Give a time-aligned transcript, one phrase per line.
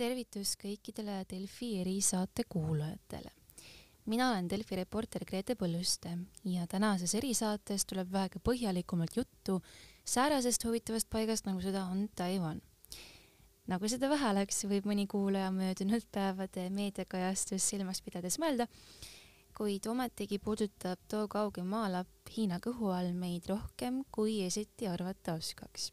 [0.00, 3.30] tervitus kõikidele Delfi erisaate kuulajatele.
[4.06, 9.58] mina olen Delfi reporter Grete Põlluste ja tänases erisaates tuleb väheke põhjalikumalt juttu
[10.04, 12.62] säärasest huvitavast paigast, nagu seda on Taiwan.
[13.66, 18.66] nagu seda vähe läks, võib mõni kuulaja möödunud päevade meediakajastust silmas pidades mõelda,
[19.56, 25.92] kuid ometigi puudutab too kauge maalapp Hiina kõhu all meid rohkem, kui esiti arvata oskaks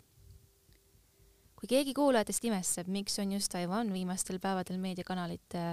[1.57, 5.63] kui keegi kuulajatest imestab, miks on just Taiwan viimastel päevadel meediakanalite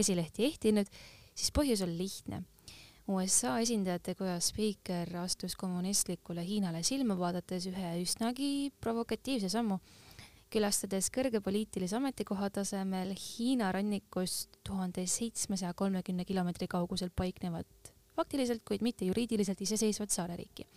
[0.00, 0.88] esilehti ehtinud,
[1.34, 2.42] siis põhjus on lihtne.
[3.10, 9.80] USA esindajate koja spiiker astus kommunistlikule Hiinale silma vaadates ühe üsnagi provokatiivse sammu,
[10.50, 18.82] külastades kõrge poliitilise ametikoha tasemel Hiina rannikust tuhande seitsmesaja kolmekümne kilomeetri kaugusel paiknevat faktiliselt, kuid
[18.84, 20.68] mitte juriidiliselt iseseisvat saareriiki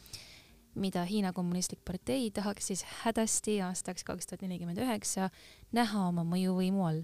[0.75, 5.29] mida Hiina Kommunistlik Partei tahaks siis hädasti aastaks kaks tuhat nelikümmend üheksa
[5.75, 7.03] näha oma mõjuvõimu all.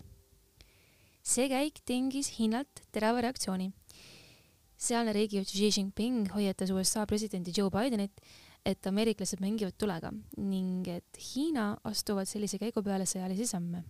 [1.21, 3.71] see käik tingis Hiinalt terava reaktsiooni.
[4.77, 8.21] sealne riigijuht Xi Jinping hoiatas USA presidenti Joe Bidenit,
[8.65, 13.83] et ameeriklased mängivad tulega ning et Hiina astuvad sellise käigu peale sõjalisi samme.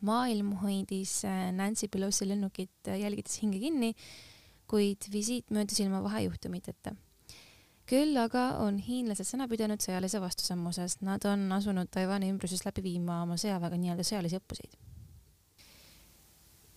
[0.00, 3.94] maailm hoidis äh, Nancy Pelosi lennukit äh, jälgides hinge kinni,
[4.68, 6.94] kuid visiit möödus ilma vahejuhtumiteta
[7.88, 12.84] küll aga on hiinlased sõna pidanud sõjalise vastusammu, sest nad on asunud Taiwan'i ümbruses läbi
[12.84, 14.76] viima oma sõjaväega nii-öelda sõjalisi õppuseid.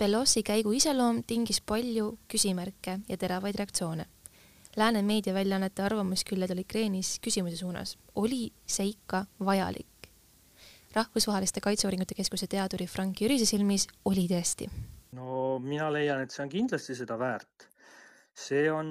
[0.02, 4.08] Pelosi käigu iseloom tingis palju küsimärke ja teravaid reaktsioone.
[4.80, 9.88] Lääne meediaväljaannete arvamusküljed olid kreenis küsimuse suunas, oli see ikka vajalik?
[10.92, 14.68] rahvusvaheliste Kaitseuuringute Keskuse teaduri Frank Jürise silmis oli tõesti.
[15.16, 17.68] no mina leian, et see on kindlasti seda väärt.
[18.36, 18.90] see on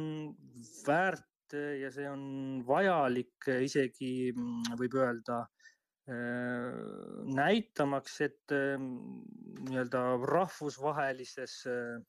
[0.86, 2.22] väärt ja see on
[2.66, 6.70] vajalik isegi mm, võib öelda äh,
[7.36, 8.88] näitamaks, et ähm,
[9.68, 12.00] nii-öelda rahvusvahelises äh,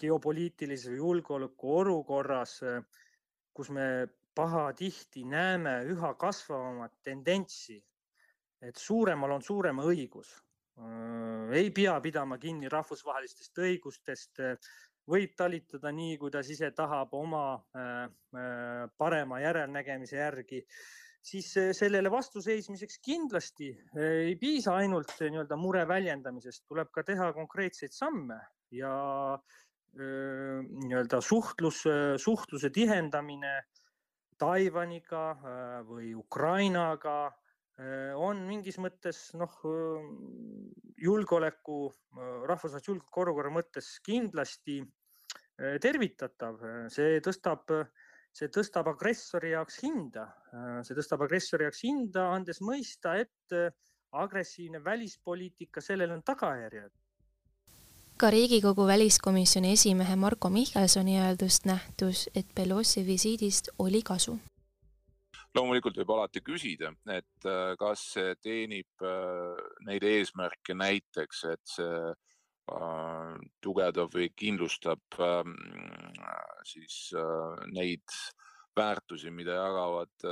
[0.00, 2.80] geopoliitilises või julgeolekuolukorras, äh,
[3.54, 3.88] kus me
[4.34, 7.78] pahatihti näeme üha kasvavamat tendentsi,
[8.60, 10.40] et suuremal on suurema õigus.
[11.54, 14.40] ei pea pidama kinni rahvusvahelistest õigustest,
[15.10, 18.04] võib talitada nii, kuidas ise tahab oma äh,
[18.36, 20.62] äh, parema järelnägemise järgi,
[21.24, 23.70] siis äh, sellele vastuseismiseks kindlasti
[24.00, 28.40] ei piisa ainult nii-öelda mure väljendamisest, tuleb ka teha konkreetseid samme
[28.74, 28.94] ja
[29.94, 31.84] nii-öelda suhtlus,
[32.18, 33.52] suhtluse tihendamine
[34.42, 35.20] Taiwaniga
[35.86, 37.28] või Ukrainaga
[38.16, 39.54] on mingis mõttes noh,
[41.02, 41.78] julgeoleku,
[42.46, 44.78] rahvusvahelise julgeolekuolukorra mõttes kindlasti
[45.82, 47.70] tervitatav, see tõstab,
[48.34, 50.28] see tõstab agressori jaoks hinda,
[50.86, 53.58] see tõstab agressori jaoks hinda, andes mõista, et
[54.14, 56.92] agressiivne välispoliitika, sellel on tagajärjed.
[58.14, 64.38] Ka Riigikogu väliskomisjoni esimehe Marko Mihkelsoni öeldust nähtus, et Pelosi visiidist oli kasu
[65.54, 71.98] loomulikult võib alati küsida, et äh, kas see teenib äh, neid eesmärke näiteks, et see
[72.10, 75.54] äh, tugevdab või kindlustab ähm,
[76.66, 77.12] siis
[77.70, 78.16] neid
[78.74, 80.24] väärtusi, mida jagavad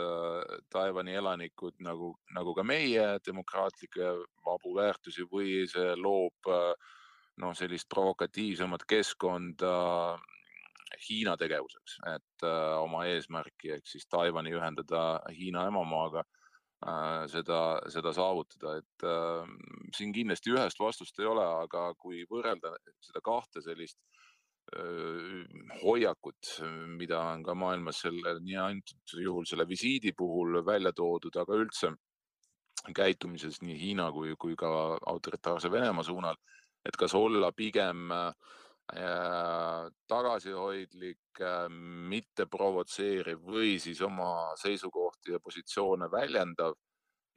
[0.73, 4.09] Taiwan'i elanikud nagu, nagu ka meie demokraatlikke
[4.43, 9.77] vabu väärtusi või see loob noh, sellist provokatiivsemat keskkonda
[11.09, 17.61] Hiina tegevuseks, et äh, oma eesmärki ehk siis Taiwan'i ühendada Hiina emamaaga äh,, seda,
[17.93, 19.53] seda saavutada, et äh,
[19.97, 23.99] siin kindlasti ühest vastust ei ole, aga kui võrrelda seda kahte sellist
[24.77, 25.43] äh,
[25.83, 26.55] hoiakut,
[26.99, 31.95] mida on ka maailmas selle, nii antud juhul selle visiidi puhul välja toodud, aga üldse
[32.95, 36.37] käitumises nii Hiina kui, kui ka autoritaarse Venemaa suunal,
[36.85, 38.59] et kas olla pigem äh,
[38.93, 46.75] tagasihoidlik, äh, mitte provotseeriv või siis oma seisukohti ja positsioone väljendav,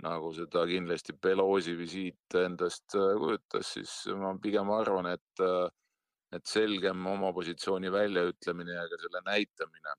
[0.04, 5.70] nagu seda kindlasti Pelosi visiit endast äh, kujutas, siis ma pigem arvan, et, äh,
[6.36, 9.96] et selgem oma positsiooni väljaütlemine ja ka selle näitamine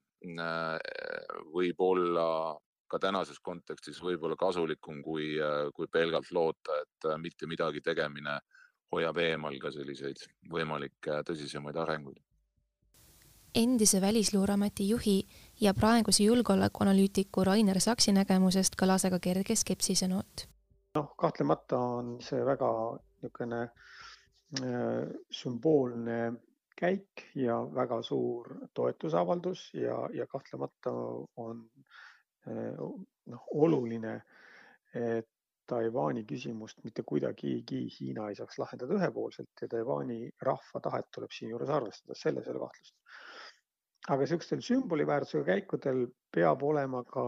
[1.55, 2.57] võib olla
[2.91, 5.37] ka tänases kontekstis võib-olla kasulikum kui,
[5.75, 10.23] kui pelgalt loota, et mitte midagi tegemine äh, hoiab eemal ka selliseid
[10.53, 12.19] võimalikke tõsisemaid arenguid.
[13.55, 15.27] endise Välisluureameti juhi
[15.61, 20.49] ja praeguse julgeolekuanalüütiku Rainer Saksi nägemusest kõlas aga kerge skepsise noot.
[20.95, 22.71] noh, kahtlemata on see väga
[23.23, 26.33] niisugune äh, sümboolne
[26.77, 30.93] käik ja väga suur toetusavaldus ja, ja kahtlemata
[31.37, 31.65] on
[32.49, 32.77] äh,
[33.27, 34.21] noh, oluline,
[34.95, 35.29] et
[35.71, 40.19] Taiwan'i küsimust mitte kuidagigi Hiina ei saaks lahendada ühepoolselt ja Taiwan'i
[40.49, 42.97] rahva tahet tuleb siinjuures arvestada, selles ei ole kahtlust.
[44.09, 46.05] aga niisugustel sümboliväärtusega käikudel
[46.35, 47.27] peab olema ka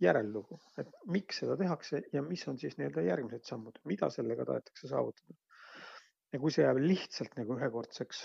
[0.00, 4.88] järellugu, et miks seda tehakse ja mis on siis nii-öelda järgmised sammud, mida sellega tahetakse
[4.88, 5.36] saavutada.
[6.32, 8.24] ja kui see jääb lihtsalt nagu ühekordseks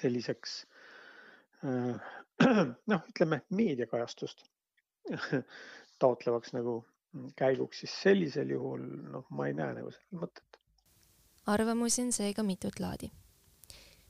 [0.00, 0.56] selliseks
[1.66, 2.10] äh,
[2.90, 4.44] noh, ütleme meediakajastust
[6.02, 6.80] taotlevaks nagu
[7.36, 10.58] käiguks, siis sellisel juhul noh, ma ei näe nagu sellel mõtet.
[11.46, 13.10] arvamusi on seega mitut laadi.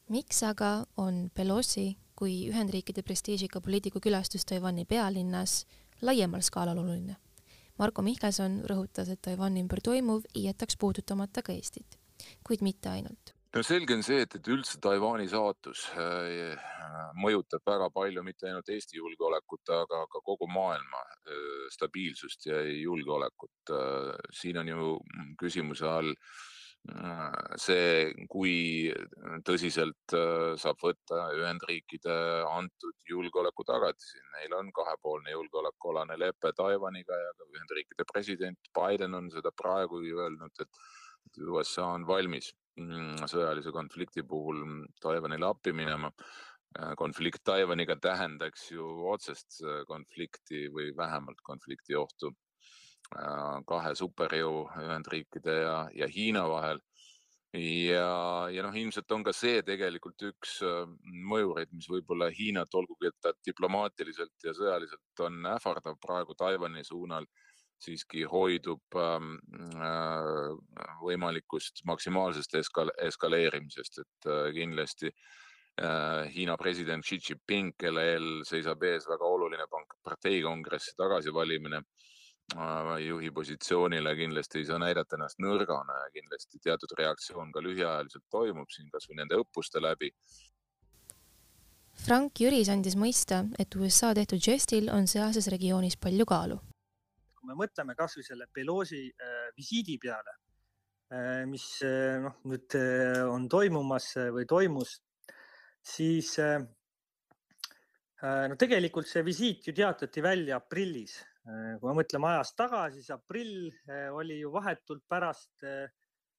[0.08, 5.66] miks aga on Pelosi kui Ühendriikide prestiižika poliitiku külastus Taiwan'i pealinnas
[6.02, 7.16] laiemal skaalal oluline?
[7.78, 11.98] Marko Mihkelson rõhutas, et Taiwan'i ümber toimuv jätaks puudutamata ka Eestit,
[12.46, 16.54] kuid mitte ainult no selge on see, et, et üldse Taiwan'i saatus äh,
[17.22, 23.74] mõjutab väga palju mitte ainult Eesti julgeolekut, aga ka kogu maailma äh, stabiilsust ja julgeolekut
[23.76, 24.10] äh,.
[24.34, 24.88] siin on ju
[25.38, 28.56] küsimuse all äh, see, kui
[29.46, 32.18] tõsiselt äh, saab võtta Ühendriikide
[32.50, 34.18] antud julgeolekutagatisi.
[34.34, 40.66] Neil on kahepoolne julgeolekualane lepe Taiwaniga ja ka Ühendriikide president Biden on seda praegu öelnud,
[40.66, 42.50] et USA on valmis
[43.30, 44.64] sõjalise konflikti puhul
[45.00, 46.10] Taiwanile appi minema.
[46.74, 52.32] Äh, konflikt Taiwaniga tähendaks ju otsest äh, konflikti või vähemalt konflikti ohtu
[53.14, 56.80] äh, kahe superjõu Ühendriikide ja, ja Hiina vahel.
[57.54, 60.56] ja, ja noh, ilmselt on ka see tegelikult üks
[61.30, 67.28] mõjureid, mis võib-olla Hiinat, olgugi et ta diplomaatiliselt ja sõjaliselt on ähvardav praegu Taiwan'i suunal
[67.82, 69.36] siiski hoidub ähm,
[69.76, 70.50] äh,
[71.02, 79.08] võimalikust maksimaalsest eskal eskaleerimisest, et äh, kindlasti äh, Hiina president Xi Jinping, kellel seisab ees
[79.10, 79.68] väga oluline
[80.04, 81.82] parteikongressi tagasivalimine,
[83.00, 88.68] juhi positsioonile kindlasti ei saa näidata ennast nõrgana ja kindlasti teatud reaktsioon ka lühiajaliselt toimub
[88.68, 90.10] siin kasvõi nende õppuste läbi.
[92.04, 96.60] Frank Jüris andis mõista, et USA tehtud žestil on sealses regioonis palju kaalu
[97.44, 100.32] kui me mõtleme kasvõi selle Pelosi äh, visiidi peale,
[101.12, 102.76] äh, mis äh, noh, nüüd
[103.28, 104.96] on toimumas või toimus,
[105.84, 106.38] siis
[108.24, 111.18] no tegelikult see visiit ju teatati välja aprillis.
[111.44, 113.68] kui me mõtleme ajas tagasi, siis aprill
[114.16, 115.66] oli ju vahetult pärast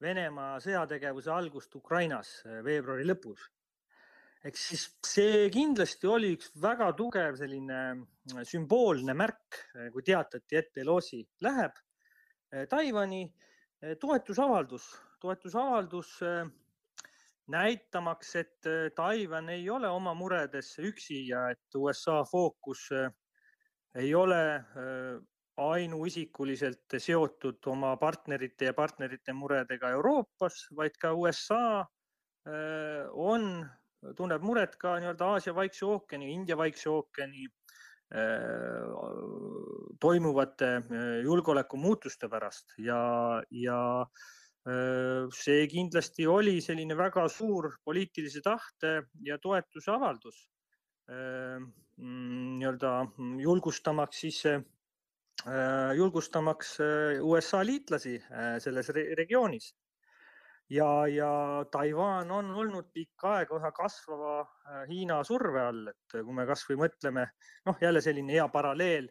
[0.01, 2.31] Venemaa sõjategevuse algust Ukrainas
[2.65, 3.45] veebruari lõpus
[4.45, 9.59] eks siis see kindlasti oli üks väga tugev selline äh, sümboolne märk,
[9.93, 11.73] kui teatati, et Pelosi läheb
[12.53, 13.25] äh, Taiwan'i,
[13.99, 14.85] toetusavaldus,
[15.21, 16.13] toetusavaldus
[17.53, 24.39] näitamaks, et Taiwan ei ole oma muredes üksi ja et USA fookus ei ole
[25.61, 31.85] ainuisikuliselt seotud oma partnerite ja partnerite muredega Euroopas, vaid ka USA
[33.11, 33.51] on
[34.17, 37.45] tunneb muret ka nii-öelda Aasia Vaikse ookeani, India Vaikse ookeani
[38.13, 38.85] äh,
[40.01, 42.75] toimuvate äh, julgeolekumuutuste pärast.
[42.77, 42.99] Ja,
[43.49, 50.45] ja äh, see kindlasti oli selline väga suur poliitilise tahte ja toetuse avaldus
[51.05, 52.91] nii-öelda
[53.43, 54.39] julgustamaks siis,
[55.99, 56.71] julgustamaks
[57.21, 58.15] USA liitlasi
[58.63, 59.67] selles regioonis
[60.69, 66.33] ja, ja Taiwan on olnud pikka aega üha kasvava äh, Hiina surve all, et kui
[66.33, 67.27] me kasvõi mõtleme,
[67.69, 69.09] noh, jälle selline hea paralleel,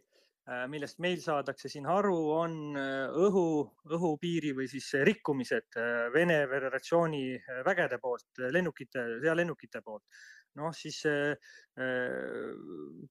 [0.50, 3.46] äh, millest meil saadakse siin aru, on äh, õhu,
[3.90, 5.80] õhupiiri või siis rikkumised
[6.14, 7.26] Vene Föderatsiooni
[7.66, 10.24] vägede poolt, lennukite, sõjalennukite poolt
[10.60, 11.34] noh, siis äh,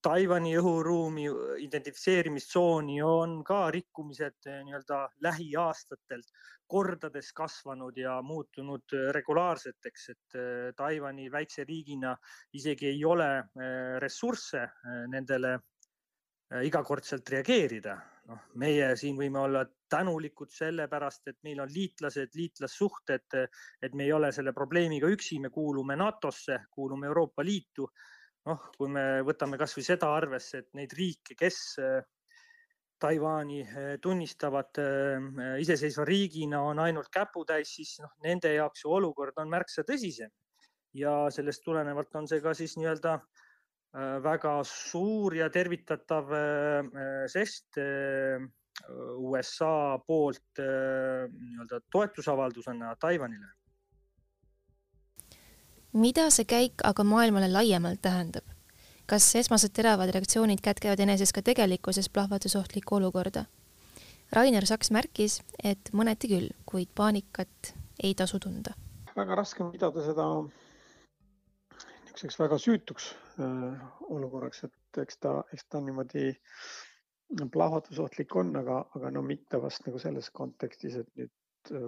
[0.02, 1.26] Taiwan'i õhuruumi
[1.66, 6.24] identifitseerimistsooni on ka rikkumised nii-öelda lähiaastatel
[6.74, 10.38] kordades kasvanud ja muutunud regulaarseteks, et
[10.80, 12.16] Taiwan'i väikse riigina
[12.56, 13.28] isegi ei ole
[14.02, 14.64] ressursse
[15.12, 15.58] nendele
[16.64, 18.00] igakordselt reageerida.
[18.32, 23.38] noh, meie siin võime olla tänulikud sellepärast, et meil on liitlased, liitlassuhted,
[23.82, 27.88] et me ei ole selle probleemiga üksi, me kuulume NATO-sse, kuulume Euroopa Liitu.
[28.44, 31.60] noh, kui me võtame kasvõi seda arvesse, et neid riike, kes
[33.00, 33.62] Taiwan'i
[34.04, 34.82] tunnistavad
[35.64, 40.32] iseseisva riigina, on ainult käputäis, siis noh, nende jaoks ju olukord on märksa tõsisem
[40.94, 43.18] ja sellest tulenevalt on see ka siis nii-öelda
[44.26, 46.32] väga suur ja tervitatav
[47.34, 47.78] žest
[49.16, 50.66] USA poolt äh,
[51.32, 53.48] nii-öelda toetusavaldusena Taiwanile.
[55.94, 58.46] mida see käik aga maailmale laiemalt tähendab?
[59.06, 63.46] kas esmased teravad reaktsioonid kätkevad eneses ka tegelikkuses plahvatusohtlikku olukorda?
[64.34, 68.74] Rainer Saks märkis, et mõneti küll, kuid paanikat ei tasu tunda.
[69.16, 70.26] väga raske on pidada seda
[72.14, 76.32] niisuguseks väga süütuks äh, olukorraks, et eks ta, eks ta niimoodi
[77.54, 81.32] plahvatusohtlik on, aga, aga no mitte vast nagu selles kontekstis, et nüüd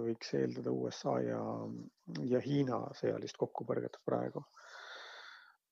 [0.06, 1.40] võiks eeldada USA ja,
[2.24, 4.44] ja Hiina sõjalist kokkupõrget praegu.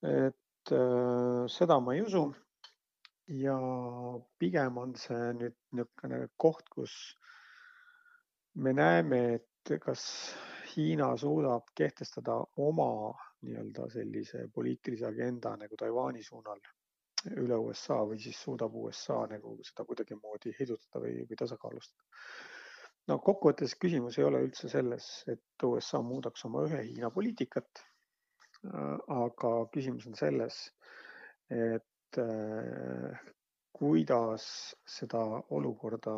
[0.04, 2.26] et äh, seda ma ei usu
[3.26, 3.56] ja
[4.38, 7.16] pigem on see nüüd niisugune koht, kus
[8.54, 10.04] me näeme, et kas
[10.74, 16.60] Hiina suudab kehtestada oma nii-öelda sellise poliitilise agenda nagu Taiwan'i suunal
[17.32, 22.04] üle USA või siis suudab USA nagu seda kuidagimoodi heidutada või, või tasakaalustada.
[23.08, 27.84] no kokkuvõttes küsimus ei ole üldse selles, et USA muudaks oma ühe Hiina poliitikat.
[28.64, 30.70] aga küsimus on selles,
[31.52, 31.84] et
[32.18, 33.18] Äh,
[33.74, 34.44] kuidas
[34.86, 36.12] seda olukorda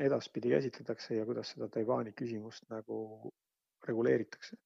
[0.00, 3.30] edaspidi käsitletakse ja kuidas seda Taiwan'i küsimust nagu
[3.88, 4.56] reguleeritakse.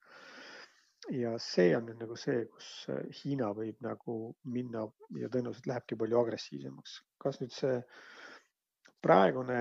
[1.13, 2.69] Ja see on nüüd nagu see, kus
[3.21, 4.19] Hiina võib nagu
[4.57, 4.85] minna
[5.21, 7.01] ja tõenäoliselt lähebki palju agressiivsemaks.
[7.19, 7.81] kas nüüd see
[9.05, 9.59] praegune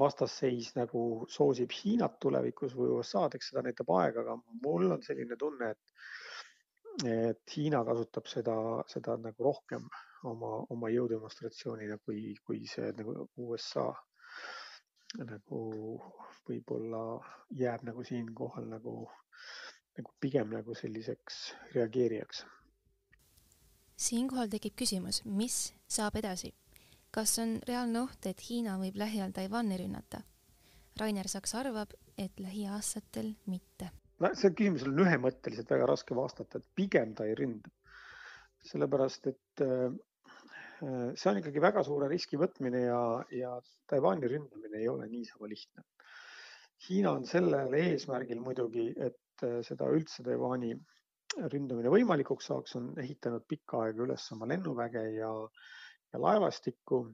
[0.00, 5.36] vastasseis nagu soosib Hiinat tulevikus või USA-d, eks seda näitab aeg, aga mul on selline
[5.40, 5.94] tunne, et
[7.10, 8.54] et Hiina kasutab seda,
[8.86, 9.86] seda nagu rohkem
[10.30, 13.88] oma, oma jõudemonstratsioonina kui, kui see nagu USA
[15.22, 15.60] nagu
[16.48, 17.02] võib-olla
[17.54, 18.94] jääb nagu siinkohal nagu,
[19.98, 22.44] nagu pigem nagu selliseks reageerijaks.
[23.96, 26.54] siinkohal tekib küsimus, mis saab edasi?
[27.14, 30.24] kas on reaalne oht, et Hiina võib lähiajal Taiwan'i rünnata?
[30.98, 36.68] Rainer Saks arvab, et lähiaastatel mitte no sellele küsimusele on ühemõtteliselt väga raske vastata, et
[36.78, 37.70] pigem ta ei ründa.
[38.64, 39.90] sellepärast, et äh,
[40.80, 43.00] see on ikkagi väga suure riski võtmine ja,
[43.36, 43.50] ja
[43.90, 45.84] Taiwan'i ründamine ei ole niisama lihtne.
[46.86, 50.74] Hiina on sellel eesmärgil muidugi, et äh, seda üldse Taiwan'i
[51.50, 55.30] ründamine võimalikuks saaks, on ehitanud pikka aega üles oma lennuväge ja,
[56.12, 57.04] ja laevastikku.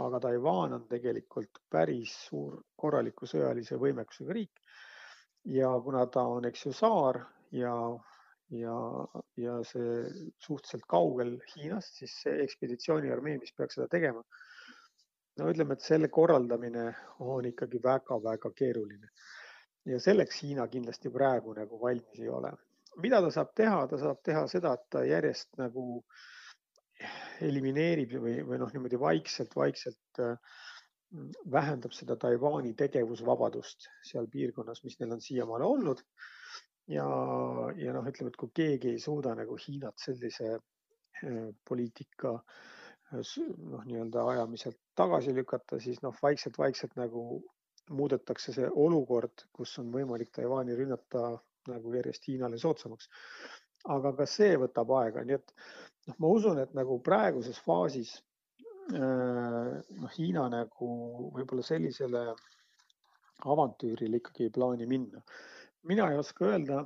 [0.00, 4.62] aga Taiwan on tegelikult päris suur korraliku sõjalise võimekusega riik
[5.44, 7.20] ja kuna ta on, eks ju, saar
[7.52, 7.74] ja,
[8.50, 8.76] ja,
[9.36, 9.94] ja see
[10.40, 14.24] suhteliselt kaugel Hiinast, siis see ekspeditsiooniarmee, mis peaks seda tegema,
[15.38, 16.90] no ütleme, et selle korraldamine
[17.20, 19.12] on ikkagi väga-väga keeruline.
[19.86, 22.52] Ja selleks Hiina kindlasti praegu nagu valmis ei ole.
[23.02, 26.04] mida ta saab teha, ta saab teha seda, et ta järjest nagu
[27.42, 30.36] elimineerib või, või noh, niimoodi vaikselt-vaikselt äh,
[31.50, 36.02] vähendab seda Taiwan'i tegevusvabadust seal piirkonnas, mis neil on siiamaani olnud.
[36.90, 37.06] ja,
[37.80, 43.84] ja noh, ütleme, et kui keegi ei suuda nagu Hiinat sellise eh, poliitika eh, noh,
[43.86, 47.24] nii-öelda ajamiselt tagasi lükata, siis noh, vaikselt-vaikselt nagu
[47.90, 51.32] muudetakse see olukord, kus on võimalik Taiwan'i rünnata
[51.68, 53.08] nagu järjest Hiinale soodsamaks.
[53.84, 55.50] aga ka see võtab aega, nii et
[56.08, 58.14] noh, ma usun, et nagu praeguses faasis
[58.92, 60.86] Äh, noh, Hiina nagu
[61.32, 62.24] võib-olla sellisele
[63.48, 65.22] avantüürile ikkagi ei plaani minna.
[65.88, 66.82] mina ei oska öelda,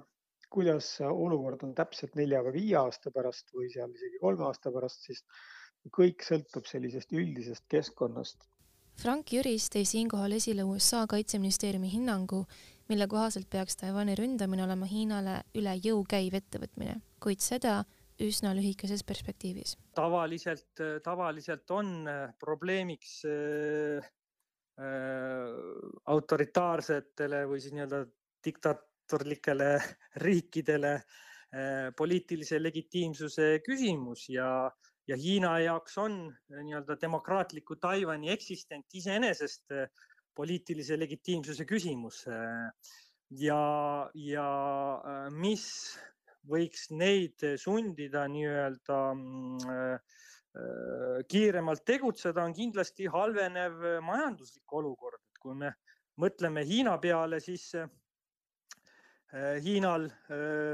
[0.51, 5.09] kuidas olukord on täpselt nelja või viie aasta pärast või seal isegi kolme aasta pärast,
[5.09, 5.25] siis
[5.99, 8.47] kõik sõltub sellisest üldisest keskkonnast.
[8.99, 12.41] Frank Jüris tõi siinkohal esile USA kaitseministeeriumi hinnangu,
[12.91, 17.77] mille kohaselt peaks Taiwan'i ründamine olema Hiinale üle jõu käiv ettevõtmine, kuid seda
[18.19, 19.77] üsna lühikeses perspektiivis.
[19.95, 24.09] tavaliselt, tavaliselt on äh, probleemiks äh,
[24.83, 25.55] äh,
[26.17, 28.03] autoritaarsetele või siis nii-öelda
[28.45, 29.71] diktaatorlikele
[30.27, 34.51] riikidele äh, poliitilise legitiimsuse küsimus ja,
[35.09, 39.89] ja Hiina jaoks on äh, nii-öelda demokraatliku Taiwan'i eksistent iseenesest äh,
[40.39, 42.23] poliitilise legitiimsuse küsimus.
[43.31, 43.63] ja,
[44.15, 44.51] ja
[45.35, 45.65] mis
[46.47, 49.99] võiks neid sundida nii-öelda mm,
[51.29, 55.19] kiiremalt tegutseda, on kindlasti halvenev majanduslik olukord.
[55.19, 55.73] et kui me
[56.23, 57.73] mõtleme Hiina peale, siis
[59.35, 60.07] Hiinal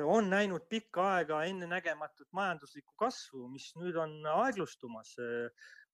[0.06, 5.16] on näinud pikka aega ennenägematut majanduslikku kasvu, mis nüüd on aeglustumas.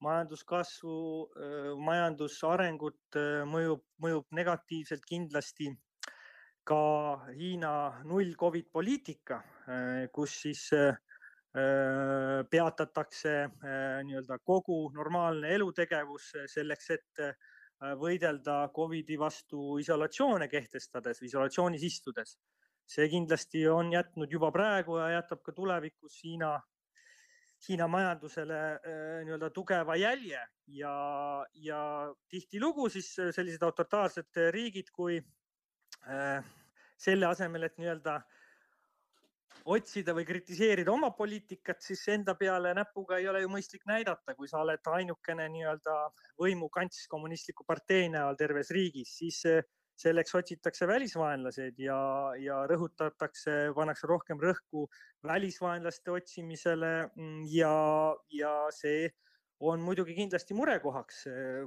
[0.01, 0.97] majanduskasvu,
[1.85, 3.17] majandusarengut
[3.49, 5.71] mõjub, mõjub negatiivselt kindlasti
[6.71, 10.95] ka Hiina null Covid poliitika, äh, kus siis äh,
[11.57, 13.35] äh, peatatakse
[14.07, 17.25] nii-öelda kogu normaalne elutegevus selleks, et
[18.01, 22.39] võidelda Covidi vastu isolatsioone kehtestades, isolatsioonis istudes.
[22.91, 26.57] see kindlasti on jätnud juba praegu ja jätab ka tulevikus Hiina
[27.69, 28.59] Hiina majandusele
[29.25, 30.95] nii-öelda tugeva jälje ja,
[31.55, 31.81] ja
[32.29, 35.21] tihtilugu siis sellised autoritaarsed riigid, kui
[36.97, 38.21] selle asemel, et nii-öelda
[39.65, 44.49] otsida või kritiseerida oma poliitikat, siis enda peale näpuga ei ole ju mõistlik näidata, kui
[44.49, 45.97] sa oled ainukene nii-öelda
[46.41, 49.43] võimukants kommunistliku partei näol terves riigis, siis
[50.01, 51.99] selleks otsitakse välisvaenlased ja,
[52.41, 54.87] ja rõhutatakse, pannakse rohkem rõhku
[55.27, 57.75] välisvaenlaste otsimisele mm, ja,
[58.33, 59.11] ja see
[59.61, 61.25] on muidugi kindlasti murekohaks,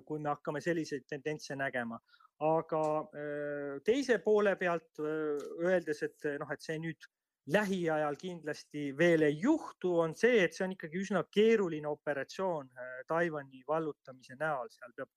[0.08, 2.02] kui me hakkame selliseid tendentse nägema.
[2.44, 2.80] aga
[3.86, 7.06] teise poole pealt öeldes, et noh, et see nüüd
[7.52, 12.92] lähiajal kindlasti veel ei juhtu, on see, et see on ikkagi üsna keeruline operatsioon äh,
[13.08, 15.10] Taiwan'i vallutamise näol, seal peab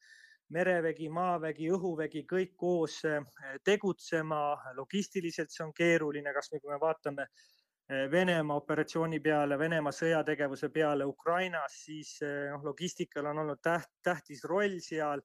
[0.55, 3.23] merevägi, maavägi, õhuvägi kõik koos äh,
[3.65, 4.57] tegutsema.
[4.75, 11.07] logistiliselt see on keeruline, kasvõi kui me vaatame äh, Venemaa operatsiooni peale, Venemaa sõjategevuse peale
[11.07, 12.19] Ukrainas, siis
[12.51, 15.23] noh, logistikal on olnud täht, tähtis roll seal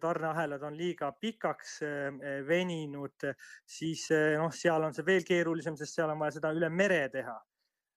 [0.00, 3.26] tarneahelad on liiga pikaks eh, veninud,
[3.66, 7.08] siis eh, noh, seal on see veel keerulisem, sest seal on vaja seda üle mere
[7.12, 7.40] teha.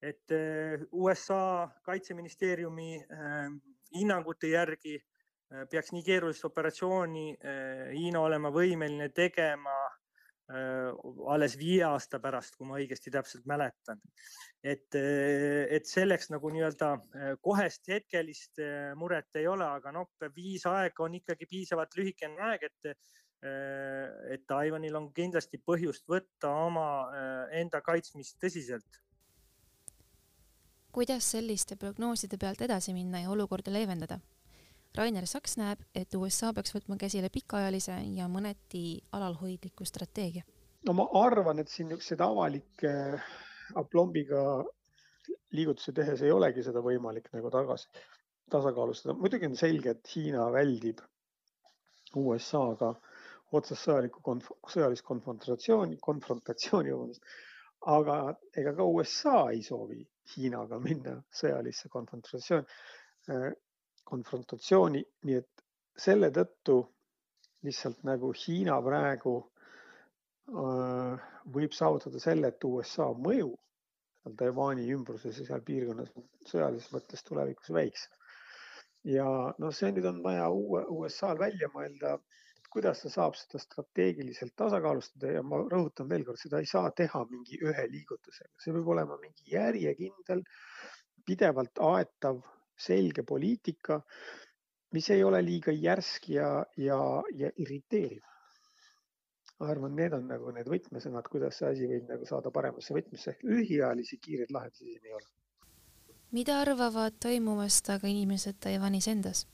[0.02, 3.00] et eh, USA kaitseministeeriumi
[3.98, 5.00] hinnangute järgi
[5.72, 7.32] peaks nii keerulist operatsiooni
[7.96, 9.74] Hiina olema võimeline tegema
[10.48, 14.00] alles viie aasta pärast, kui ma õigesti täpselt mäletan.
[14.64, 18.60] et, äh, et selleks nagu nii-öelda äh, kohest hetkelist
[18.96, 22.98] muret ei ole, aga noh, viis aega on ikkagi piisavalt lühikene aeg, et
[23.38, 26.88] et Taiwanil on kindlasti põhjust võtta oma
[27.54, 28.98] enda kaitsmist tõsiselt.
[30.92, 34.18] kuidas selliste prognooside pealt edasi minna ja olukorda leevendada?
[34.98, 40.42] Rainer Saks näeb, et USA peaks võtma käsile pikaajalise ja mõneti alalhoidliku strateegia.
[40.88, 42.94] no ma arvan, et siin niisuguseid avalikke
[43.76, 44.42] aplombiga
[45.54, 47.88] liigutusi tehes ei olegi seda võimalik nagu tagasi
[48.50, 49.14] tasakaalustada.
[49.14, 51.04] muidugi on selge, et Hiina väldib
[52.16, 52.94] USA-ga
[53.52, 57.22] otsest sõjalikku konf, sõjalist konfrontatsiooni, konfrontatsiooni, vabandust.
[57.86, 58.18] aga
[58.58, 60.02] ega ka USA ei soovi
[60.34, 62.66] Hiinaga minna sõjalisse konfrontatsiooni
[64.08, 65.64] konfrontatsiooni, nii et
[65.98, 66.80] selle tõttu
[67.68, 73.54] lihtsalt nagu Hiina praegu äh, võib saavutada selle, et USA mõju
[74.28, 76.12] seal Taiwan'i ümbruses ja seal piirkonnas
[76.48, 78.14] sõjalises mõttes tulevikus väiksem.
[79.08, 79.28] ja
[79.60, 82.18] noh, see nüüd on vaja uue USA-l välja mõelda,
[82.74, 87.24] kuidas ta saab seda strateegiliselt tasakaalustada ja ma rõhutan veel kord, seda ei saa teha
[87.32, 90.44] mingi ühe liigutusega, see peab olema mingi järjekindel,
[91.28, 92.42] pidevalt aetav
[92.78, 94.00] selge poliitika,
[94.94, 97.00] mis ei ole liiga järsk ja, ja,
[97.36, 98.24] ja irriteeriv.
[99.60, 103.32] ma arvan, need on nagu need võtmesõnad, kuidas see asi võib nagu saada paremasse võtmesse
[103.34, 105.30] ehk lühiajalisi kiireid lahendusi siin ei ole.
[106.32, 109.48] mida arvavad toimuvast aga inimesed Taiwanis endas?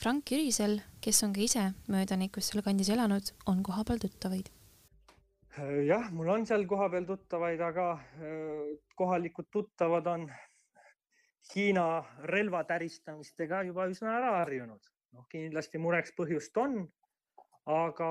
[0.00, 4.48] Frank Jürisel, kes on ka ise möödanikus seal kandis elanud, on kohapeal tuttavaid
[5.86, 10.30] jah, mul on seal kohapeal tuttavaid, aga äh, kohalikud tuttavad on
[11.48, 11.84] Hiina
[12.30, 14.80] relvatäristamistega juba üsna ära harjunud.
[15.10, 16.84] noh, kindlasti mureks põhjust on,
[17.66, 18.10] aga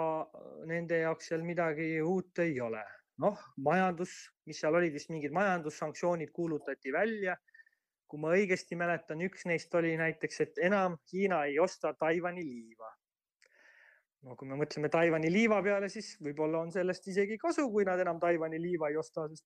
[0.67, 2.83] nende jaoks seal midagi uut ei ole.
[3.19, 4.11] noh, majandus,
[4.47, 7.37] mis seal olid vist mingid majandussanktsioonid kuulutati välja.
[8.09, 12.89] kui ma õigesti mäletan, üks neist oli näiteks, et enam Hiina ei osta Taiwan'i liiva.
[14.25, 18.01] no kui me mõtleme Taiwan'i liiva peale, siis võib-olla on sellest isegi kasu, kui nad
[18.03, 19.45] enam Taiwan'i liiva ei osta, sest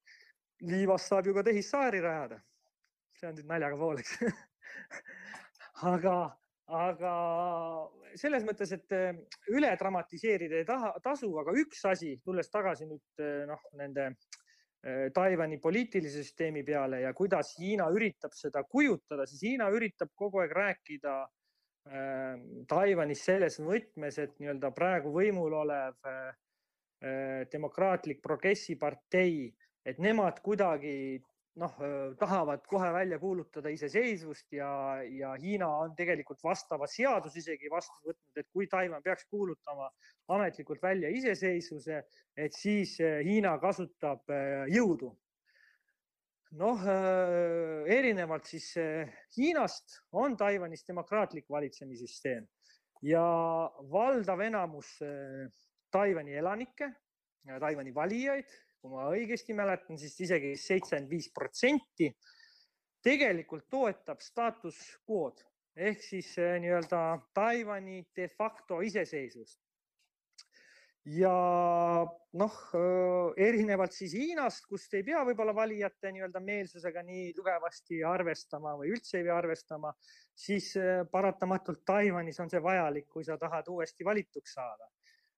[0.71, 2.39] liivast saab ju ka tehissaari rajada
[3.23, 4.17] see on nüüd naljaga pooleks
[5.93, 6.15] aga,
[6.67, 7.13] aga
[8.19, 9.19] selles mõttes, et eh,
[9.55, 15.07] üle dramatiseerida ei taha, tasu, aga üks asi, tulles tagasi nüüd eh, noh, nende eh,
[15.15, 20.55] Taiwan'i poliitilise süsteemi peale ja kuidas Hiina üritab seda kujutada, siis Hiina üritab kogu aeg
[20.59, 22.37] rääkida äh,
[22.69, 26.31] Taiwan'is selles võtmes, et nii-öelda praegu võimul olev äh,
[27.51, 29.49] demokraatlik progressipartei,
[29.83, 31.19] et nemad kuidagi
[31.61, 31.73] noh,
[32.19, 34.69] tahavad kohe välja kuulutada iseseisvust ja,
[35.05, 39.89] ja Hiina on tegelikult vastava seaduse isegi vastu võtnud, et kui Taiwan peaks kuulutama
[40.33, 42.01] ametlikult välja iseseisvuse,
[42.37, 44.33] et siis Hiina kasutab
[44.73, 45.13] jõudu.
[46.53, 46.81] noh,
[47.89, 48.73] erinevalt siis
[49.37, 52.45] Hiinast on Taiwanis demokraatlik valitsemissüsteem
[53.01, 53.23] ja
[53.93, 54.99] valdav enamus
[55.91, 56.91] Taiwan'i elanikke,
[57.59, 58.53] Taiwan'i valijaid
[58.83, 62.09] kui ma õigesti mäletan, siis isegi seitsekümmend viis protsenti
[63.03, 65.39] tegelikult toetab staatus quo'd
[65.87, 69.61] ehk siis nii-öelda Taiwan'i de facto iseseisvust.
[71.15, 71.31] ja
[72.39, 72.59] noh,
[73.47, 79.19] erinevalt siis Hiinast, kust ei pea võib-olla valijate nii-öelda meelsusega nii tugevasti arvestama või üldse
[79.19, 79.95] ei pea arvestama,
[80.35, 80.73] siis
[81.11, 84.91] paratamatult Taiwanis on see vajalik, kui sa tahad uuesti valituks saada.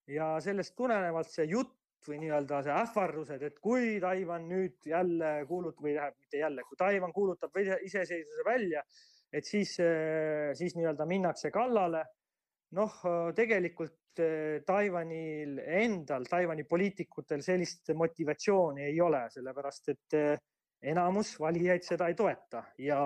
[0.07, 5.83] ja sellest tulenevalt see jutt või nii-öelda see ähvardused, et kui Taiwan nüüd jälle kuulutab
[5.85, 8.83] või tähendab mitte jälle, kui Taiwan kuulutab iseseisvuse välja,
[9.33, 9.75] et siis,
[10.59, 12.05] siis nii-öelda minnakse kallale.
[12.75, 12.95] noh,
[13.35, 20.15] tegelikult Eh, Taiwanil endal, Taiwan'i poliitikutel sellist motivatsiooni ei ole, sellepärast et
[20.85, 22.99] enamus valijaid seda ei toeta ja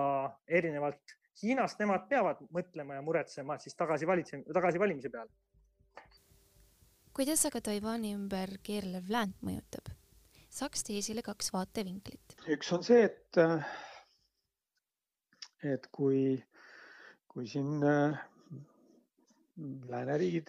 [0.46, 5.30] erinevalt Hiinast nemad peavad mõtlema ja muretsema siis tagasi valitsemise, tagasivalimise peale.
[7.20, 9.90] Kuidas aga Taiwan'i ümber keerlev läänt mõjutab?
[10.56, 12.32] saaks teesile kaks vaatevinklit.
[12.54, 13.40] üks on see, et,
[15.68, 16.38] et kui,
[17.28, 17.84] kui siin
[19.92, 20.48] lääneriigid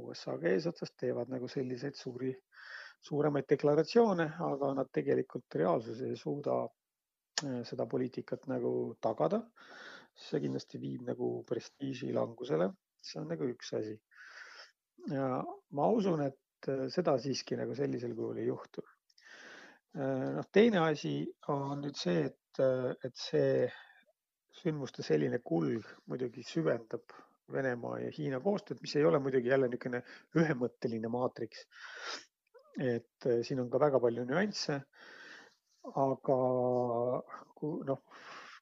[0.00, 2.32] USA-ga eesotsas teevad nagu selliseid suuri,
[3.04, 9.44] suuremaid deklaratsioone, aga nad tegelikult reaalsuses ei suuda äh, seda poliitikat nagu tagada.
[10.16, 14.00] see kindlasti viib nagu prestiiži langusele, see on nagu üks asi.
[15.12, 15.28] Ja
[15.78, 18.84] ma usun, et äh, seda siiski nagu sellisel kujul ei juhtu.
[19.96, 21.20] Äh, noh, teine asi
[21.52, 22.62] on nüüd see, et,
[23.06, 23.68] et see
[24.58, 27.14] sündmuste selline kulg muidugi süvendab
[27.52, 30.02] Venemaa ja Hiina koostööd, mis ei ole muidugi jälle niisugune
[30.36, 31.64] ühemõtteline maatriks.
[32.78, 34.82] et äh, siin on ka väga palju nüansse.
[35.88, 36.38] aga
[37.56, 38.02] kui noh,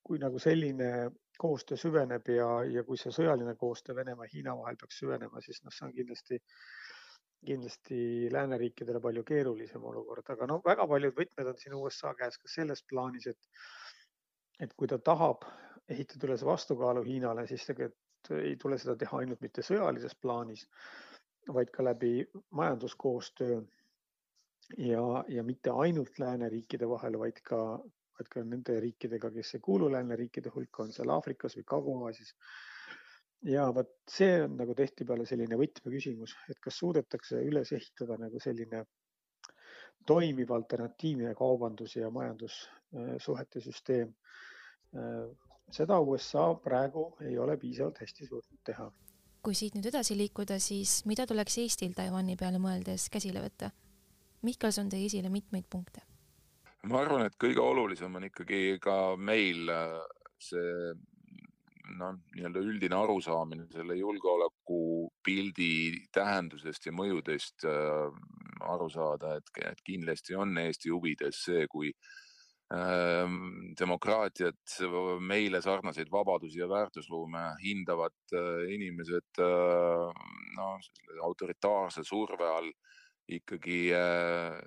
[0.06, 0.90] kui nagu selline
[1.38, 5.62] koostöö süveneb ja, ja kui see sõjaline koostöö Venemaa ja Hiina vahel peaks süvenema, siis
[5.64, 6.40] noh, see on kindlasti,
[7.46, 8.00] kindlasti
[8.32, 12.82] lääneriikidele palju keerulisem olukord, aga no väga paljud võtmed on siin USA käes ka selles
[12.88, 13.62] plaanis, et,
[14.66, 15.46] et kui ta tahab
[15.88, 20.64] ehitada üles vastukaalu Hiinale, siis tegelikult ei tule seda teha ainult mitte sõjalises plaanis,
[21.54, 22.24] vaid ka läbi
[22.58, 23.60] majanduskoostöö
[24.78, 27.60] ja, ja mitte ainult lääneriikide vahel, vaid ka,
[28.18, 32.34] vaid ka nende riikidega, kes ei kuulu lääneriikide hulka, on seal Aafrikas või Kagu-Aasias.
[33.46, 38.84] ja vot see on nagu tihtipeale selline võtmeküsimus, et kas suudetakse üles ehitada nagu selline
[40.06, 44.14] toimiv alternatiivne kaubandus ja majandussuhete süsteem
[45.70, 48.90] seda USA praegu ei ole piisavalt hästi suutnud teha.
[49.42, 53.70] kui siit nüüd edasi liikuda, siis mida tuleks Eestil Taiwan'i peale mõeldes käsile võtta?
[54.42, 56.02] Mihkel, see on teie esile mitmeid punkte.
[56.90, 60.00] Ma arvan, et kõige olulisem on ikkagi ka meil äh,
[60.42, 60.94] see
[61.96, 65.72] noh, nii-öelda üldine arusaamine selle julgeolekupildi
[66.14, 68.20] tähendusest ja mõjudest äh,
[68.66, 71.92] aru saada, et, et kindlasti on Eesti huvides see, kui
[72.74, 73.36] äh,
[73.78, 74.78] demokraatiat,
[75.20, 80.26] meile sarnaseid vabadusi ja väärtusruume hindavad äh, inimesed äh,
[80.58, 80.90] noh,
[81.30, 82.72] autoritaarse surve all
[83.26, 84.58] ikkagi äh,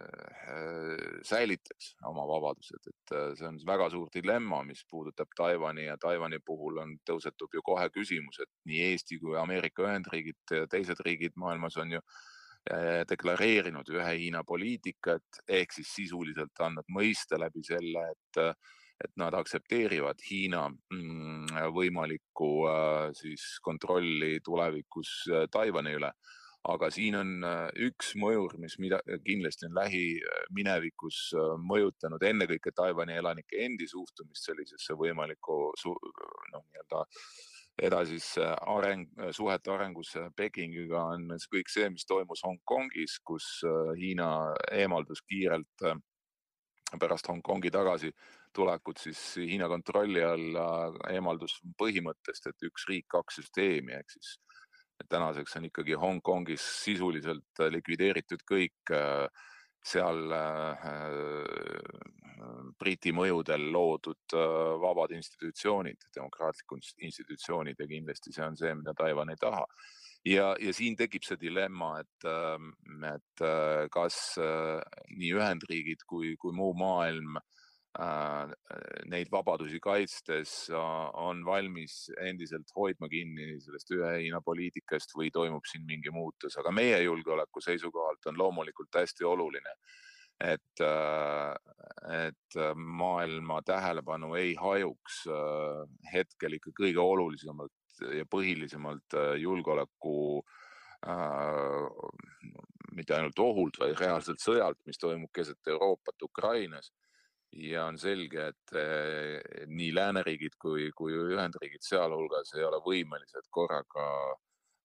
[1.24, 6.82] säilitaks oma vabadused, et see on väga suur dilemma, mis puudutab Taiwan'i ja Taiwan'i puhul
[6.84, 11.80] on, tõusetub ju kohe küsimus, et nii Eesti kui Ameerika Ühendriigid ja teised riigid maailmas
[11.80, 12.28] on ju äh,
[12.68, 18.40] Äh, deklareerinud ühe Hiina poliitikat ehk siis sisuliselt andnud mõista läbi selle, et,
[19.06, 26.12] et nad aktsepteerivad Hiina mm, võimalikku äh, siis kontrolli tulevikus äh, Taiwan'i üle.
[26.68, 27.30] Aga siin on
[27.88, 31.22] üks mõjur, mis mida, kindlasti on lähiminevikus
[31.64, 37.06] mõjutanud ennekõike Taiwan'i elanike endi suhtumist sellisesse võimalikku noh, nii-öelda
[37.82, 40.26] edasisse areng, suhete arengusse.
[40.36, 44.30] Pekingiga on kõik see, mis toimus Hongkongis, kus äh, Hiina
[44.76, 45.96] eemaldus kiirelt äh,
[47.00, 50.68] pärast Hongkongi tagasitulekut siis Hiina kontrolli alla
[51.14, 54.36] eemaldus põhimõttest, et üks riik, kaks süsteemi ehk siis
[55.10, 59.28] tänaseks on ikkagi Hongkongis sisuliselt likvideeritud kõik äh,
[59.86, 60.34] seal
[62.80, 69.34] Briti mõjudel loodud äh, vabad institutsioonid, demokraatlikud institutsioonid ja kindlasti see on see, mida Taiwan
[69.34, 69.66] ei taha.
[70.28, 72.72] ja, ja siin tekib see dilemma, et, ähm,
[73.08, 74.80] et äh, kas äh,
[75.16, 77.40] nii Ühendriigid kui, kui muu maailm
[79.10, 80.52] neid vabadusi kaitstes
[81.18, 86.72] on valmis endiselt hoidma kinni sellest ühe Hiina poliitikast või toimub siin mingi muutus, aga
[86.72, 89.74] meie julgeoleku seisukohalt on loomulikult hästi oluline
[90.40, 91.56] et, äh,
[92.28, 100.16] et äh, maailma tähelepanu ei hajuks äh, hetkel ikka kõige olulisemalt ja põhilisemalt julgeoleku
[101.04, 101.90] äh,
[102.96, 106.94] mitte ainult ohult, vaid reaalselt sõjalt, mis toimub keset Euroopat Ukrainas.
[107.52, 114.06] Ja on selge, et eh, nii lääneriigid kui, kui Ühendriigid sealhulgas ei ole võimelised korraga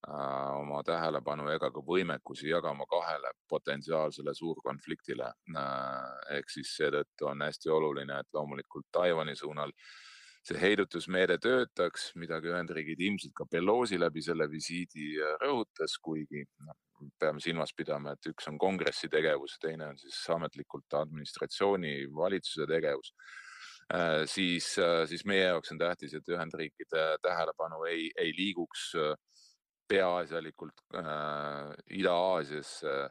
[0.08, 5.30] Äh, oma tähelepanu ega ka võimekusi jagama kahele potentsiaalsele suurkonfliktile.
[5.56, 9.72] Äh, ehk siis seetõttu on hästi oluline, et loomulikult Taiwan'i suunal
[10.44, 16.76] see heidutusmeede töötaks, midagi Ühendriigid ilmselt ka Pelosi läbi selle visiidi äh, rõhutas, kuigi noh,
[17.20, 23.12] peame silmas pidama, et üks on kongressi tegevus, teine on siis ametlikult administratsiooni, valitsuse tegevus.
[24.32, 24.70] Siis,
[25.10, 29.10] siis meie jaoks on tähtis, et Ühendriikide tähelepanu ei, ei liiguks äh,
[29.88, 33.10] peaasjalikult äh, Ida-Aasiasse äh,,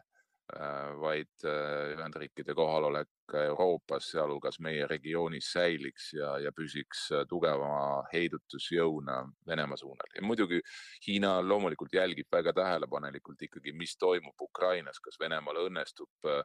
[0.99, 9.21] vaid äh, Ühendriikide kohalolek Euroopas, sealhulgas meie regioonis säiliks ja, ja püsiks äh, tugeva heidutusjõuna
[9.47, 10.11] Venemaa suunal.
[10.15, 10.59] ja muidugi
[11.07, 16.43] Hiina loomulikult jälgib väga tähelepanelikult ikkagi, mis toimub Ukrainas, kas Venemaal õnnestub äh,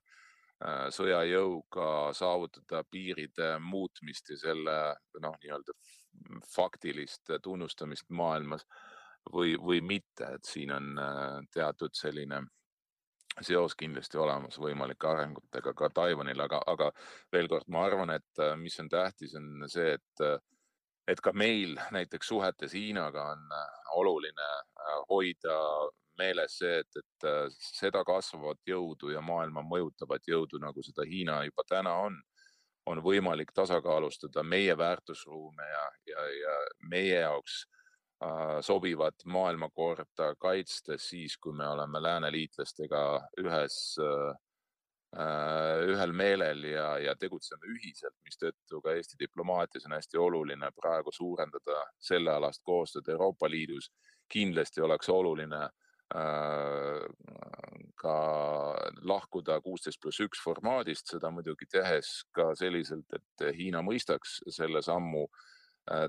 [0.64, 4.78] äh sõjajõuga saavutada piiride muutmist ja selle
[5.20, 5.74] noh, nii-öelda
[6.54, 8.64] faktilist tunnustamist maailmas
[9.32, 12.44] või, või mitte, et siin on äh, teatud selline
[13.44, 16.90] seos kindlasti olemas võimalike arengutega ka Taiwanil, aga, aga
[17.32, 20.38] veel kord, ma arvan, et äh, mis on tähtis, on see, et, äh,
[21.08, 23.46] et ka meil näiteks suhetes Hiinaga on
[23.96, 24.50] oluline
[25.08, 25.56] hoida
[26.18, 31.64] meeles see, et, et seda kasvavat jõudu ja maailma mõjutavat jõudu, nagu seda Hiina juba
[31.68, 32.18] täna on,
[32.90, 37.77] on võimalik tasakaalustada meie väärtusruume ja, ja, ja meie jaoks Äh,
[38.60, 43.02] sobivat maailmakorda kaitstes siis, kui me oleme lääneliitlastega
[43.44, 50.70] ühes, äh, ühel meelel ja, ja tegutseme ühiselt, mistõttu ka Eesti diplomaatias on hästi oluline
[50.74, 53.90] praegu suurendada sellealast koostööd Euroopa Liidus.
[54.28, 55.62] kindlasti oleks oluline
[56.14, 57.04] äh,
[57.94, 58.16] ka
[59.00, 65.22] lahkuda kuusteist pluss üks formaadist, seda muidugi tehes ka selliselt, et Hiina mõistaks selle sammu
[65.24, 65.57] äh, Äh,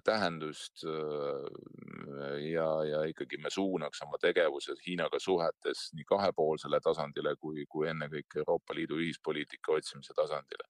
[0.04, 7.66] tähendust äh, ja, ja ikkagi me suunaks oma tegevuse Hiinaga suhetes nii kahepoolsele tasandile kui,
[7.70, 10.68] kui ennekõike Euroopa Liidu ühispoliitika otsimise tasandile.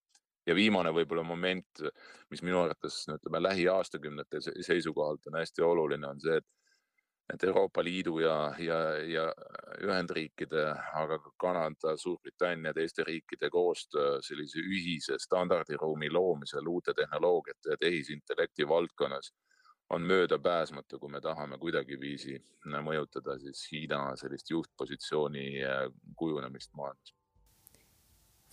[0.48, 1.82] ja viimane võib-olla moment,
[2.32, 6.48] mis minu arvates ütleme lähiaastakümnete seisukohalt on hästi oluline, on see, et
[7.34, 9.26] et Euroopa Liidu ja, ja, ja
[9.84, 10.64] Ühendriikide,
[10.98, 18.68] aga ka Kanada, Suurbritannia, teiste riikide koostöö sellise ühise standardiruumi loomisel uute tehnoloogiate ja tehisintellekti
[18.68, 19.34] valdkonnas
[19.90, 27.16] on möödapääsmatu, kui me tahame kuidagiviisi mõjutada siis Hiina sellist juhtpositsiooni äh, kujunemist maailmas.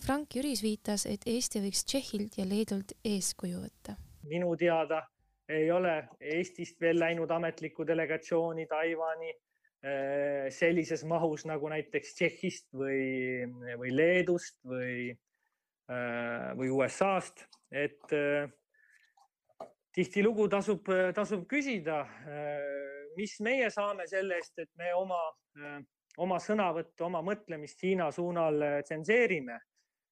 [0.05, 3.97] Frank Jüris viitas, et Eesti võiks Tšehhilt ja Leedult eeskuju võtta.
[4.23, 5.01] minu teada
[5.49, 13.47] ei ole Eestist veel läinud ametlikku delegatsiooni Taiwan'i eh, sellises mahus nagu näiteks Tšehhist või,
[13.79, 18.49] või Leedust või, eh, või USA-st, et eh,
[19.97, 22.03] tihtilugu tasub, tasub küsida,
[23.17, 25.17] mis meie saame selle eest, et me oma,
[26.21, 29.57] oma sõnavõttu, oma mõtlemist Hiina suunal tsenseerime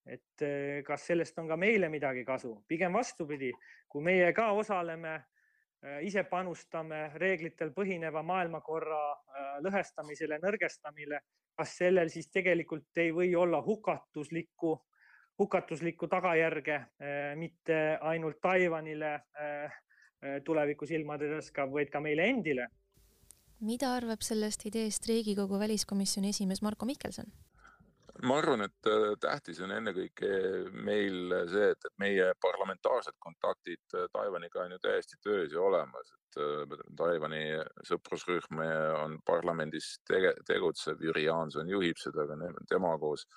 [0.05, 3.51] et eh, kas sellest on ka meile midagi kasu, pigem vastupidi,
[3.89, 5.15] kui meie ka osaleme,
[5.81, 11.21] eh, ise panustame reeglitel põhineva maailmakorra eh, lõhestamisele, nõrgestamile,
[11.55, 14.75] kas sellel siis tegelikult ei või olla hukatuslikku,
[15.39, 16.77] hukatuslikku tagajärge
[17.35, 19.09] mitte ainult Taiwanile
[20.47, 22.67] tuleviku silmades, vaid ka meile endile.
[23.59, 27.31] mida arvab sellest ideest Riigikogu väliskomisjoni esimees Marko Mihkelson?
[28.23, 30.29] Ma arvan, et äh, tähtis on ennekõike
[30.85, 36.13] meil see, et, et meie parlamentaarsed kontaktid äh, Taiwaniga on ju täiesti töös ja olemas,
[36.15, 37.43] et äh, Taiwani
[37.87, 38.63] sõprusrühm
[39.01, 43.27] on parlamendis tege, tegutsev, Jüri Jaanson juhib seda, aga tema koos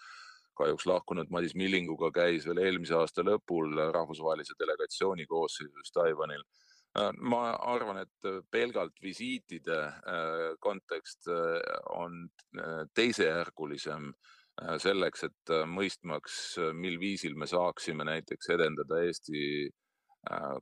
[0.59, 6.43] kahjuks lahkunud Madis Millinguga käis veel eelmise aasta lõpul rahvusvahelise delegatsiooni koosseisus Taiwanil.
[7.31, 9.77] Ma arvan, et pelgalt visiitide
[10.65, 11.29] kontekst
[11.95, 12.25] on
[12.97, 14.09] teisejärgulisem
[14.83, 19.43] selleks, et äh, mõistmaks, äh, mil viisil me saaksime näiteks edendada Eesti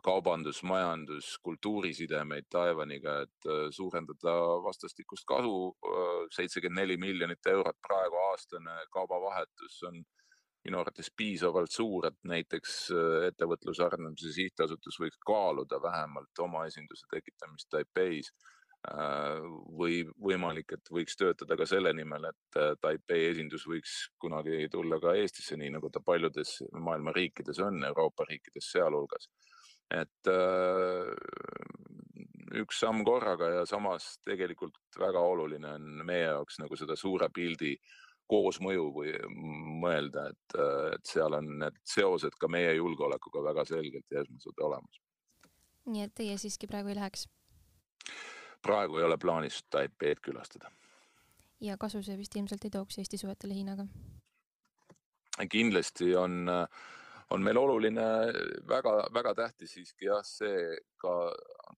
[0.04, 5.72] kaubandus, majandus, kultuurisidemeid Taiwaniga, et suurendada vastastikust kasu.
[6.36, 9.96] seitsekümmend neli miljonit eurot praegu aastane kaubavahetus on
[10.68, 12.76] minu arvates piisavalt suur, et näiteks
[13.30, 18.52] ettevõtluse arendamise sihtasutus võiks kaaluda vähemalt oma esinduse tekitamist Taipeis Äh,
[18.86, 25.00] või võimalik, et võiks töötada ka selle nimel, et äh, Taipei esindus võiks kunagi tulla
[25.02, 29.28] ka Eestisse, nii nagu ta paljudes maailma riikides on, Euroopa riikides sealhulgas.
[29.90, 31.10] et äh,
[32.58, 37.76] üks samm korraga ja samas tegelikult väga oluline on meie jaoks nagu seda suure pildi
[38.26, 39.12] koosmõju või
[39.82, 40.56] mõelda, et,
[40.94, 45.02] et seal on need seosed ka meie julgeolekuga väga selgelt ja esmased olemas.
[45.86, 47.28] nii et teie siiski praegu ei läheks?
[48.62, 50.70] Praegu ei ole plaanis Taipeid külastada
[51.60, 53.86] ja kasu see vist ilmselt ei tooks Eesti suhetele Hiinaga?
[55.52, 56.48] kindlasti on,
[57.30, 58.06] on meil oluline
[58.68, 61.12] väga-väga tähtis siiski jah, see ka,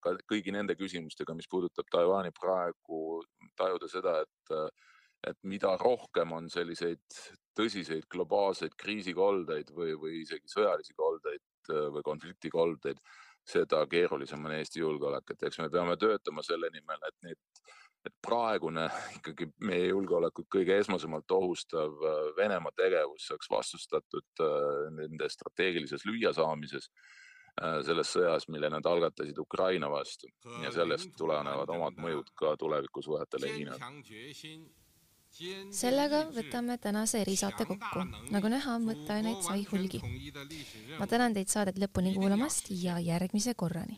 [0.03, 3.19] ka kõigi nende küsimustega, mis puudutab Taiwan'i praegu
[3.59, 4.55] tajuda seda, et,
[5.33, 7.19] et mida rohkem on selliseid
[7.59, 13.03] tõsiseid globaalseid kriisikoldeid või, või isegi sõjalisi koldeid või konfliktikoldeid,
[13.49, 17.39] seda keerulisem on Eesti julgeolek, et eks me peame töötama selle nimel, et neid
[18.07, 18.87] et praegune
[19.19, 26.89] ikkagi meie julgeolekut kõige esmasemalt ohustav äh, Venemaa tegevus saaks vastustatud äh, nende strateegilises lüüasaamises
[26.89, 30.31] äh, selles sõjas, mille nad algatasid Ukraina vastu.
[30.63, 33.91] Ja sellest tulenevad omad mõjud ka tulevikusuhetele Hiinaga
[35.71, 38.05] sellega võtame tänase erisaate kokku.
[38.35, 40.03] nagu näha, mõtteaineid sai hulgi.
[40.99, 43.97] ma tänan teid saadet lõpuni kuulamast ja järgmise korrani.